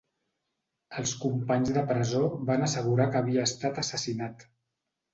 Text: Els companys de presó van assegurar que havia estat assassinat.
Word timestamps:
Els 1.01 1.13
companys 1.25 1.75
de 1.77 1.85
presó 1.93 2.23
van 2.49 2.69
assegurar 2.71 3.09
que 3.13 3.23
havia 3.23 3.49
estat 3.53 3.87
assassinat. 3.87 4.53